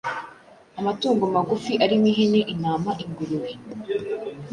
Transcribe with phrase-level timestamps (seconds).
[0.79, 3.51] Amatungo magufi arimo ihene, intama, ingurube,